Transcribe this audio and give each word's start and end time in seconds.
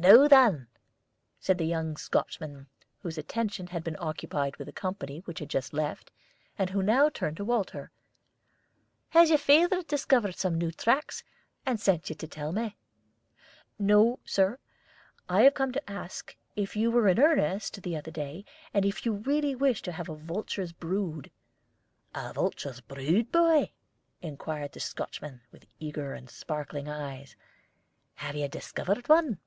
"Now, 0.00 0.28
then," 0.28 0.68
said 1.40 1.58
the 1.58 1.66
young 1.66 1.96
Scotchman, 1.96 2.68
whose 3.00 3.18
attention 3.18 3.66
had 3.66 3.82
been 3.82 3.96
occupied 3.98 4.56
with 4.56 4.66
the 4.66 4.72
company 4.72 5.22
which 5.24 5.40
had 5.40 5.48
just 5.50 5.72
left, 5.72 6.12
and 6.56 6.70
who 6.70 6.84
now 6.84 7.08
turned 7.08 7.36
to 7.38 7.44
Walter. 7.44 7.90
"Has 9.08 9.28
your 9.28 9.38
father 9.38 9.82
discovered 9.82 10.36
some 10.36 10.54
new 10.54 10.70
tracks, 10.70 11.24
and 11.66 11.80
sent 11.80 12.08
you 12.10 12.14
to 12.14 12.28
tell 12.28 12.52
me?" 12.52 12.76
"No, 13.76 14.20
Sir. 14.24 14.60
I 15.28 15.40
have 15.42 15.54
come 15.54 15.72
to 15.72 15.90
ask 15.90 16.30
you 16.54 16.62
if 16.62 16.76
you 16.76 16.92
were 16.92 17.08
in 17.08 17.18
earnest 17.18 17.82
the 17.82 17.96
other 17.96 18.12
day, 18.12 18.44
and 18.72 18.84
if 18.86 19.04
you 19.04 19.14
really 19.14 19.56
wish 19.56 19.82
to 19.82 19.90
have 19.90 20.08
a 20.08 20.14
vulture's 20.14 20.70
brood." 20.70 21.28
"A 22.14 22.32
vulture's 22.32 22.80
brood, 22.80 23.32
boy?" 23.32 23.72
inquired 24.22 24.70
the 24.70 24.78
Scotchman, 24.80 25.40
with 25.50 25.66
eager 25.80 26.14
and 26.14 26.30
sparkling 26.30 26.88
eyes. 26.88 27.34
"Have 28.14 28.36
you 28.36 28.46
discovered 28.46 29.08
one?" 29.08 29.40